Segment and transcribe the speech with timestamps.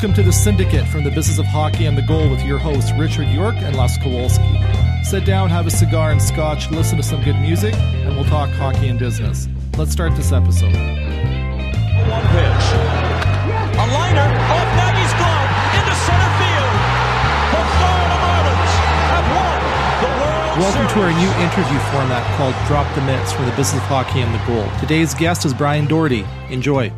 [0.00, 2.90] Welcome to the Syndicate from the Business of Hockey and the Goal with your hosts,
[2.96, 4.58] Richard York and Les Kowalski.
[5.04, 8.48] Sit down, have a cigar and scotch, listen to some good music, and we'll talk
[8.48, 9.46] hockey and business.
[9.76, 10.72] Let's start this episode.
[10.72, 12.64] One pitch.
[13.76, 16.72] A liner off Nagy's glove into center field.
[17.52, 18.72] The Florida Marlins
[19.12, 19.60] have won
[20.00, 20.96] the World Welcome Series.
[20.96, 24.32] to our new interview format called Drop the Mitts from the Business of Hockey and
[24.32, 24.64] the Goal.
[24.80, 26.24] Today's guest is Brian Doherty.
[26.48, 26.90] Enjoy.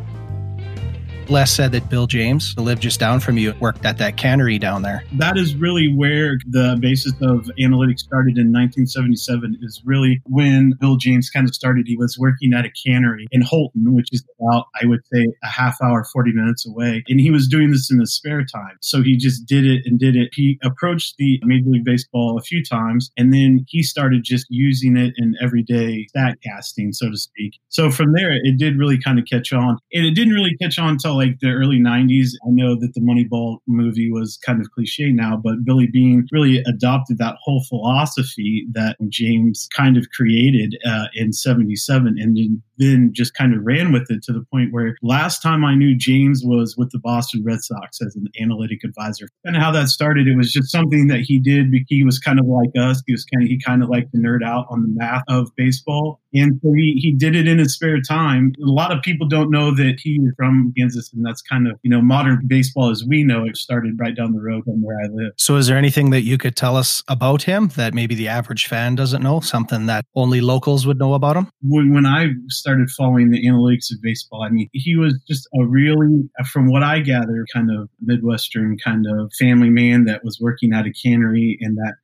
[1.29, 4.59] Les said that Bill James, who lived just down from you, worked at that cannery
[4.59, 5.03] down there.
[5.13, 10.97] that is really where the basis of analytics started in 1977 is really when bill
[10.97, 11.87] james kind of started.
[11.87, 15.47] He was working at a cannery in holton which is about i would say a
[15.47, 17.03] half hour 40 minutes away.
[17.07, 18.77] And he was doing this in his spare time.
[18.81, 20.29] So he just did it and did it.
[20.33, 24.97] He approached the major league baseball a few times and then he started just using
[24.97, 27.59] it in everyday stat casting so to speak.
[27.69, 29.77] So from there it did really kind of catch on.
[29.93, 33.01] And it didn't really catch on until like the early 90s i know that the
[33.01, 38.65] moneyball movie was kind of cliche now but billy beane really adopted that whole philosophy
[38.71, 43.91] that james kind of created uh, in 77 and then, then just kind of ran
[43.91, 47.43] with it to the point where last time i knew james was with the boston
[47.45, 51.21] red sox as an analytic advisor and how that started it was just something that
[51.21, 53.83] he did because he was kind of like us he was kind of he kind
[53.83, 57.35] of liked to nerd out on the math of baseball and so he, he did
[57.35, 58.53] it in his spare time.
[58.57, 61.79] A lot of people don't know that he is from Kansas, and that's kind of,
[61.83, 64.97] you know, modern baseball as we know it started right down the road from where
[64.99, 65.33] I live.
[65.37, 68.67] So, is there anything that you could tell us about him that maybe the average
[68.67, 69.41] fan doesn't know?
[69.41, 71.49] Something that only locals would know about him?
[71.61, 72.29] When, when I
[72.63, 76.81] started following the analytics of baseball, I mean, he was just a really, from what
[76.81, 81.57] I gather, kind of Midwestern kind of family man that was working at a cannery
[81.59, 81.95] and that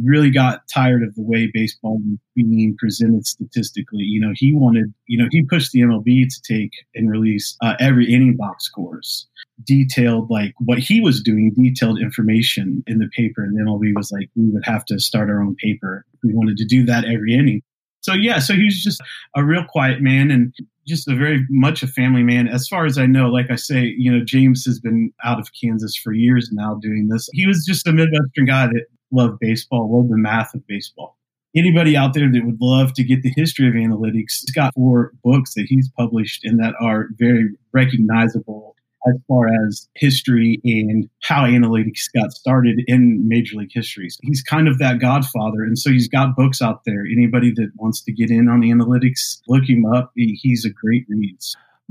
[0.00, 4.04] really got tired of the way baseball was being presented statistically.
[4.04, 7.74] You know, he wanted, you know, he pushed the MLB to take and release uh,
[7.80, 9.26] every inning box scores,
[9.64, 13.42] detailed like what he was doing, detailed information in the paper.
[13.42, 16.06] And the MLB was like, we would have to start our own paper.
[16.22, 17.62] We wanted to do that every inning.
[18.04, 19.00] So yeah, so he was just
[19.34, 20.52] a real quiet man and
[20.86, 22.48] just a very much a family man.
[22.48, 25.48] As far as I know, like I say, you know, James has been out of
[25.58, 27.30] Kansas for years now doing this.
[27.32, 31.16] He was just a Midwestern guy that loved baseball, loved the math of baseball.
[31.56, 35.12] Anybody out there that would love to get the history of analytics, he's got four
[35.24, 38.73] books that he's published and that are very recognizable
[39.06, 44.08] as far as history and how analytics got started in Major League history.
[44.10, 45.62] So he's kind of that godfather.
[45.62, 47.04] And so he's got books out there.
[47.10, 50.12] Anybody that wants to get in on analytics, look him up.
[50.16, 51.38] He's a great read.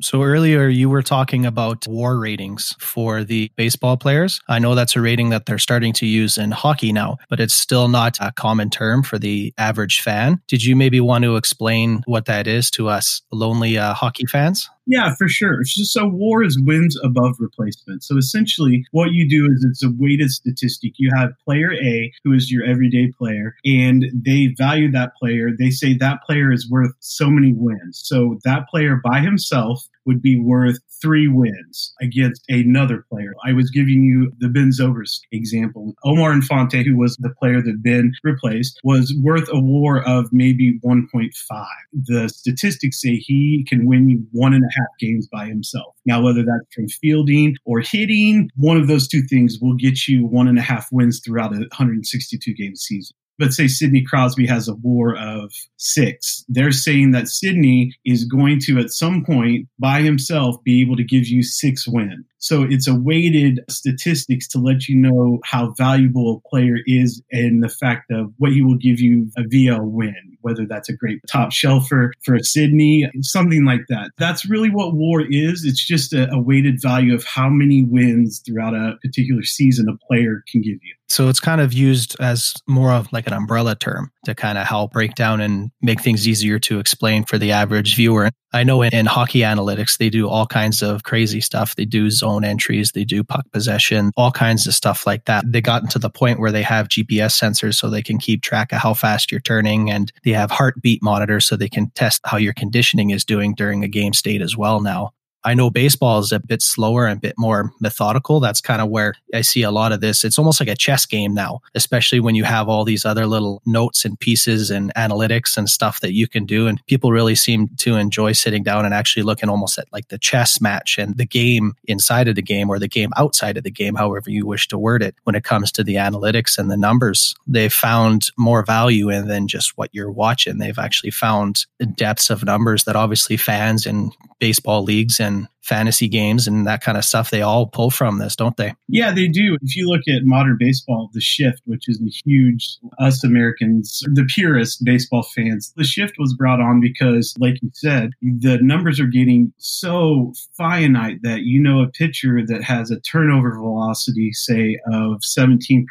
[0.02, 4.42] So, earlier you were talking about war ratings for the baseball players.
[4.48, 7.54] I know that's a rating that they're starting to use in hockey now, but it's
[7.54, 10.42] still not a common term for the average fan.
[10.48, 14.68] Did you maybe want to explain what that is to us lonely uh, hockey fans?
[14.86, 15.64] Yeah, for sure.
[15.64, 18.04] So war is wins above replacement.
[18.04, 20.94] So essentially, what you do is it's a weighted statistic.
[20.98, 25.50] You have player A, who is your everyday player, and they value that player.
[25.58, 28.02] They say that player is worth so many wins.
[28.04, 33.34] So that player by himself would be worth three wins against another player.
[33.46, 35.94] I was giving you the Ben Zobrist example.
[36.04, 40.80] Omar Infante, who was the player that Ben replaced, was worth a war of maybe
[40.86, 41.66] 1.5.
[41.94, 45.96] The statistics say he can win you one and a half games by himself.
[46.06, 50.26] Now, whether that's from fielding or hitting, one of those two things will get you
[50.26, 54.68] one and a half wins throughout a 162 game season let's say Sidney Crosby has
[54.68, 56.46] a war of six.
[56.48, 61.04] They're saying that Sidney is going to, at some point, by himself, be able to
[61.04, 62.26] give you six wins.
[62.40, 67.64] So it's a weighted statistics to let you know how valuable a player is and
[67.64, 71.20] the fact of what he will give you via a win, whether that's a great
[71.28, 74.12] top shelfer for Sidney, something like that.
[74.18, 75.66] That's really what war is.
[75.66, 79.98] It's just a, a weighted value of how many wins throughout a particular season a
[80.06, 80.96] player can give you.
[81.10, 84.66] So it's kind of used as more of like an umbrella term to kind of
[84.66, 88.30] help break down and make things easier to explain for the average viewer.
[88.54, 91.76] I know in, in hockey analytics, they do all kinds of crazy stuff.
[91.76, 95.44] They do zone entries, they do puck possession, all kinds of stuff like that.
[95.48, 98.72] They gotten to the point where they have GPS sensors so they can keep track
[98.72, 102.38] of how fast you're turning and they have heartbeat monitors so they can test how
[102.38, 105.14] your conditioning is doing during a game state as well now.
[105.44, 108.40] I know baseball is a bit slower and a bit more methodical.
[108.40, 110.24] That's kind of where I see a lot of this.
[110.24, 113.62] It's almost like a chess game now, especially when you have all these other little
[113.66, 116.68] notes and pieces and analytics and stuff that you can do.
[116.68, 120.18] And people really seem to enjoy sitting down and actually looking almost at like the
[120.18, 123.72] chess match and the game inside of the game or the game outside of the
[123.72, 126.78] game, however you wish to word it, when it comes to the analytics and the
[126.78, 127.36] numbers.
[127.48, 130.58] They've found more value in than just what you're watching.
[130.58, 135.33] They've actually found depths of numbers that obviously fans in baseball leagues and
[135.64, 138.74] fantasy games and that kind of stuff, they all pull from this, don't they?
[138.88, 139.58] Yeah, they do.
[139.62, 144.26] If you look at modern baseball, the shift, which is a huge, us Americans, the
[144.26, 149.08] purest baseball fans, the shift was brought on because, like you said, the numbers are
[149.08, 155.22] getting so finite that you know a pitcher that has a turnover velocity, say, of
[155.22, 155.86] 17%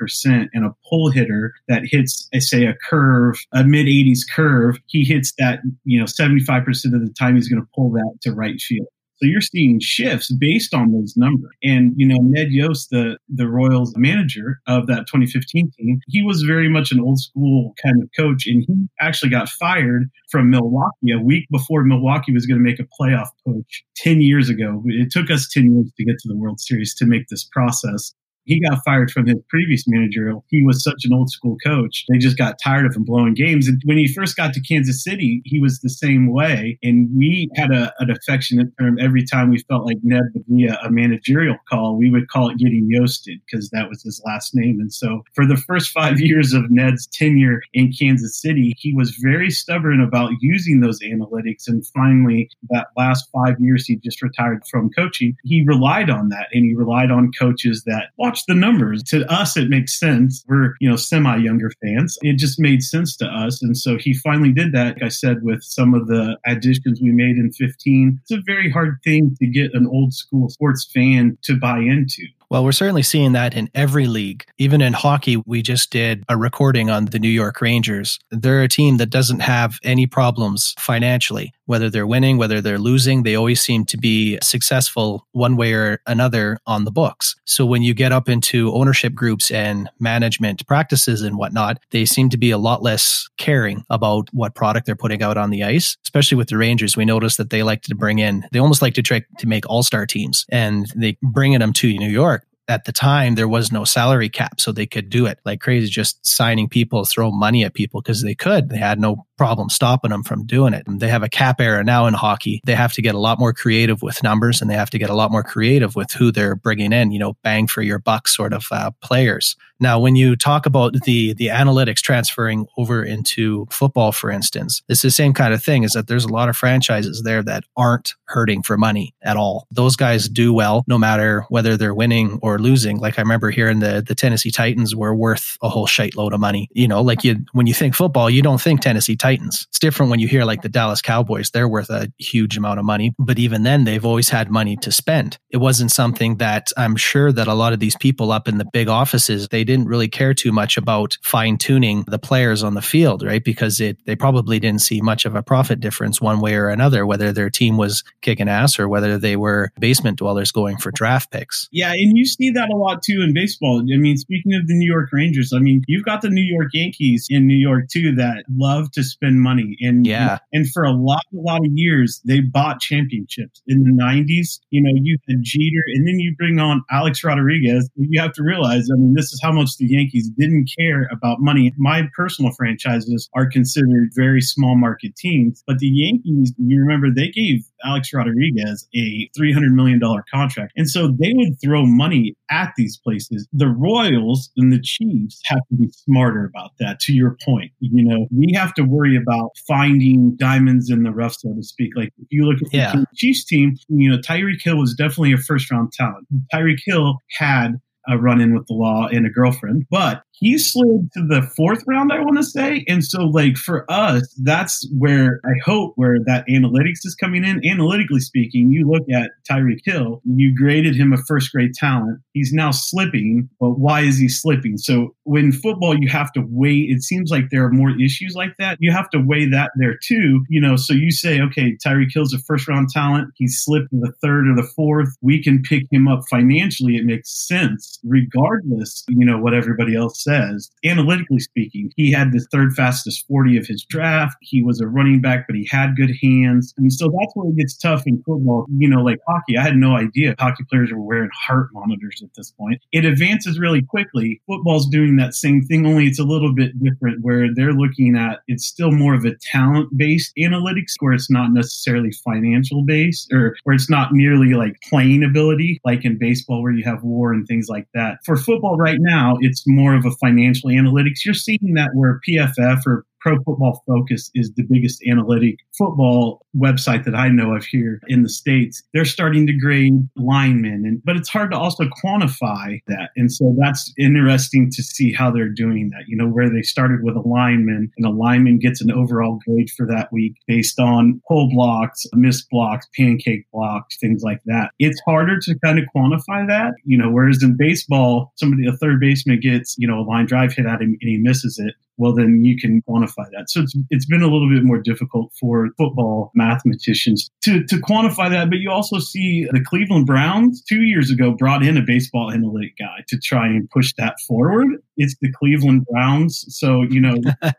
[0.52, 5.32] and a pull hitter that hits, say, a curve, a mid 80s curve, he hits
[5.38, 8.88] that, you know, 75% of the time he's going to pull that to right field.
[9.22, 11.52] So you're seeing shifts based on those numbers.
[11.62, 16.42] And, you know, Ned Yost, the, the Royals manager of that 2015 team, he was
[16.42, 18.48] very much an old school kind of coach.
[18.48, 22.80] And he actually got fired from Milwaukee a week before Milwaukee was going to make
[22.80, 24.82] a playoff push 10 years ago.
[24.86, 28.12] It took us 10 years to get to the World Series to make this process
[28.44, 30.32] he got fired from his previous manager.
[30.48, 32.04] He was such an old school coach.
[32.08, 33.68] They just got tired of him blowing games.
[33.68, 36.78] And when he first got to Kansas City, he was the same way.
[36.82, 40.66] And we had a, an affectionate term every time we felt like Ned would be
[40.66, 44.54] a, a managerial call, we would call it getting yosted because that was his last
[44.54, 44.80] name.
[44.80, 49.16] And so for the first five years of Ned's tenure in Kansas City, he was
[49.22, 51.68] very stubborn about using those analytics.
[51.68, 56.48] And finally, that last five years he just retired from coaching, he relied on that
[56.52, 59.02] and he relied on coaches that watch the numbers.
[59.04, 60.42] To us, it makes sense.
[60.48, 62.16] We're, you know, semi younger fans.
[62.22, 63.62] It just made sense to us.
[63.62, 67.12] And so he finally did that, like I said, with some of the additions we
[67.12, 68.20] made in 15.
[68.22, 72.22] It's a very hard thing to get an old school sports fan to buy into.
[72.52, 74.44] Well, we're certainly seeing that in every league.
[74.58, 78.18] Even in hockey, we just did a recording on the New York Rangers.
[78.30, 81.54] They're a team that doesn't have any problems financially.
[81.64, 86.02] Whether they're winning, whether they're losing, they always seem to be successful one way or
[86.06, 87.34] another on the books.
[87.46, 92.28] So when you get up into ownership groups and management practices and whatnot, they seem
[92.28, 95.96] to be a lot less caring about what product they're putting out on the ice.
[96.04, 98.92] Especially with the Rangers, we notice that they like to bring in, they almost like
[98.94, 102.41] to try to make all star teams and they bring them to New York
[102.72, 105.88] at the time there was no salary cap so they could do it like crazy
[105.88, 108.70] just signing people throw money at people because they could.
[108.70, 111.82] They had no problem stopping them from doing it and they have a cap era
[111.82, 114.74] now in hockey they have to get a lot more creative with numbers and they
[114.74, 117.66] have to get a lot more creative with who they're bringing in you know bang
[117.66, 122.00] for your buck sort of uh, players now when you talk about the the analytics
[122.00, 126.24] transferring over into football for instance it's the same kind of thing is that there's
[126.24, 130.52] a lot of franchises there that aren't hurting for money at all those guys do
[130.52, 132.98] well no matter whether they're winning or losing.
[132.98, 136.40] Like I remember hearing the the Tennessee Titans were worth a whole shite load of
[136.40, 136.68] money.
[136.72, 139.66] You know, like you when you think football, you don't think Tennessee Titans.
[139.70, 141.52] It's different when you hear like the Dallas Cowboys.
[141.52, 144.90] They're worth a huge amount of money, but even then, they've always had money to
[144.90, 145.38] spend.
[145.50, 148.64] It wasn't something that I'm sure that a lot of these people up in the
[148.72, 152.82] big offices they didn't really care too much about fine tuning the players on the
[152.82, 153.44] field, right?
[153.44, 157.06] Because it they probably didn't see much of a profit difference one way or another,
[157.06, 161.30] whether their team was kicking ass or whether they were basement dwellers going for draft
[161.30, 161.68] picks.
[161.70, 163.82] Yeah, and you see that a lot too in baseball.
[163.82, 166.70] I mean, speaking of the New York Rangers, I mean, you've got the New York
[166.72, 169.76] Yankees in New York too that love to spend money.
[169.80, 173.90] And yeah, and for a lot, a lot of years, they bought championships in the
[173.90, 174.60] '90s.
[174.70, 177.88] You know, you had Jeter, and then you bring on Alex Rodriguez.
[177.96, 181.38] You have to realize, I mean, this is how much the Yankees didn't care about
[181.40, 181.72] money.
[181.76, 187.28] My personal franchises are considered very small market teams, but the Yankees, you remember, they
[187.28, 190.00] gave Alex Rodriguez a $300 million
[190.32, 190.72] contract.
[190.76, 193.48] And so they would throw money at these places.
[193.52, 197.72] The Royals and the Chiefs have to be smarter about that, to your point.
[197.80, 201.92] You know, we have to worry about finding diamonds in the rough, so to speak.
[201.96, 203.04] Like if you look at the yeah.
[203.14, 206.26] Chiefs team, you know, Tyreek Hill was definitely a first round talent.
[206.52, 211.08] Tyreek Hill had a run in with the law and a girlfriend, but he slid
[211.12, 212.84] to the fourth round, I want to say.
[212.88, 217.64] And so, like, for us, that's where I hope where that analytics is coming in.
[217.64, 222.18] Analytically speaking, you look at Tyreek Hill, you graded him a first grade talent.
[222.32, 224.78] He's now slipping, but why is he slipping?
[224.78, 228.56] So, when football, you have to weigh, it seems like there are more issues like
[228.58, 228.78] that.
[228.80, 230.44] You have to weigh that there too.
[230.48, 233.28] You know, so you say, okay, Tyreek Hill's a first round talent.
[233.36, 235.10] He's slipped in the third or the fourth.
[235.22, 236.96] We can pick him up financially.
[236.96, 242.32] It makes sense, regardless, you know, what everybody else says says, analytically speaking, he had
[242.32, 244.36] the third fastest 40 of his draft.
[244.40, 246.72] He was a running back, but he had good hands.
[246.76, 248.66] And so that's where it gets tough in football.
[248.76, 252.30] You know, like hockey, I had no idea hockey players were wearing heart monitors at
[252.36, 252.80] this point.
[252.92, 254.40] It advances really quickly.
[254.46, 258.40] Football's doing that same thing, only it's a little bit different where they're looking at
[258.48, 263.56] it's still more of a talent based analytics where it's not necessarily financial based or
[263.64, 267.46] where it's not merely like playing ability, like in baseball where you have war and
[267.46, 268.18] things like that.
[268.24, 271.24] For football right now, it's more of a financial analytics.
[271.24, 277.04] You're seeing that where PFF or Pro Football Focus is the biggest analytic football website
[277.04, 278.82] that I know of here in the States.
[278.92, 283.10] They're starting to grade linemen, and, but it's hard to also quantify that.
[283.16, 287.04] And so that's interesting to see how they're doing that, you know, where they started
[287.04, 291.22] with a lineman and a lineman gets an overall grade for that week based on
[291.28, 294.72] pull blocks, missed blocks, pancake blocks, things like that.
[294.80, 298.98] It's harder to kind of quantify that, you know, whereas in baseball, somebody, a third
[298.98, 302.12] baseman gets, you know, a line drive hit at him and he misses it well,
[302.12, 303.44] then you can quantify that.
[303.46, 308.28] So it's, it's been a little bit more difficult for football mathematicians to, to quantify
[308.28, 308.50] that.
[308.50, 312.76] But you also see the Cleveland Browns two years ago brought in a baseball analytic
[312.76, 314.66] guy to try and push that forward.
[314.96, 316.44] It's the Cleveland Browns.
[316.48, 317.16] So, you know,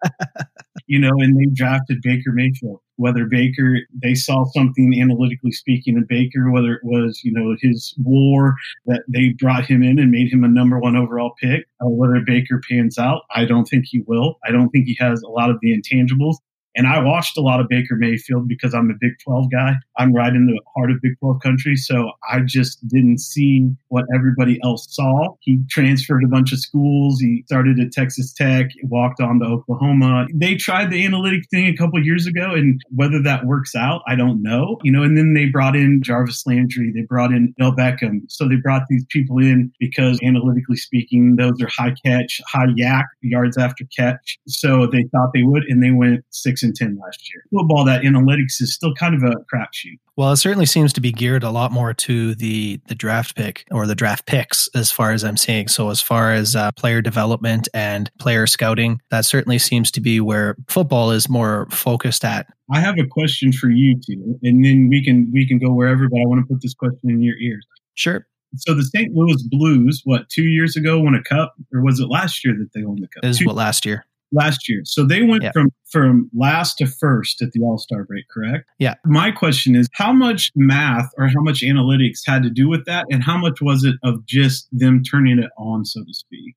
[0.87, 6.05] you know, and they drafted Baker Mayfield whether Baker, they saw something analytically speaking in
[6.07, 10.31] Baker, whether it was, you know, his war that they brought him in and made
[10.31, 14.03] him a number one overall pick, uh, whether Baker pans out, I don't think he
[14.05, 14.37] will.
[14.47, 16.35] I don't think he has a lot of the intangibles.
[16.75, 19.75] And I watched a lot of Baker Mayfield because I'm a Big 12 guy.
[19.97, 21.75] I'm right in the heart of Big 12 country.
[21.75, 25.35] So I just didn't see what everybody else saw.
[25.41, 27.19] He transferred a bunch of schools.
[27.19, 30.25] He started at Texas Tech, walked on to Oklahoma.
[30.33, 34.15] They tried the analytic thing a couple years ago, and whether that works out, I
[34.15, 34.77] don't know.
[34.83, 38.21] You know, and then they brought in Jarvis Landry, they brought in Bill Beckham.
[38.29, 43.03] So they brought these people in because analytically speaking, those are high catch, high YAC,
[43.21, 44.39] yards after catch.
[44.47, 47.43] So they thought they would, and they went six and 10 last year.
[47.51, 49.97] Football, that analytics is still kind of a crapshoot.
[50.15, 53.65] Well, it certainly seems to be geared a lot more to the the draft pick
[53.71, 55.67] or the draft picks, as far as I'm seeing.
[55.67, 60.19] So, as far as uh, player development and player scouting, that certainly seems to be
[60.19, 62.47] where football is more focused at.
[62.71, 66.07] I have a question for you too, and then we can we can go wherever.
[66.07, 67.65] But I want to put this question in your ears.
[67.95, 68.27] Sure.
[68.55, 69.13] So the St.
[69.15, 72.69] Louis Blues, what two years ago, won a cup, or was it last year that
[72.73, 73.25] they won the cup?
[73.25, 74.05] Is two, what last year?
[74.33, 74.81] Last year.
[74.83, 75.51] So they went yeah.
[75.53, 78.65] from from last to first at the All Star break, correct?
[78.79, 78.95] Yeah.
[79.05, 83.05] My question is, how much math or how much analytics had to do with that,
[83.11, 86.55] and how much was it of just them turning it on, so to speak?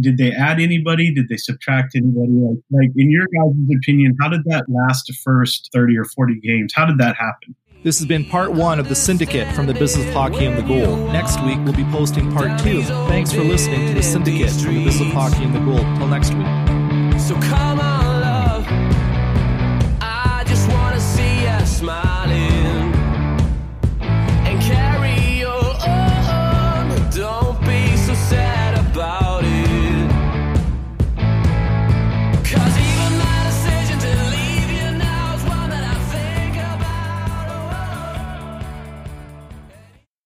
[0.00, 1.12] Did they add anybody?
[1.12, 2.32] Did they subtract anybody?
[2.32, 6.38] Like, like in your guys' opinion, how did that last to first thirty or forty
[6.40, 6.72] games?
[6.74, 7.54] How did that happen?
[7.84, 10.62] This has been part one of the Syndicate from the Business of Hockey and the
[10.62, 10.96] Goal.
[11.12, 12.82] Next week, we'll be posting part two.
[12.82, 15.78] Thanks for listening to the Syndicate from the Business of Hockey and the Goal.
[15.96, 16.47] Till next week.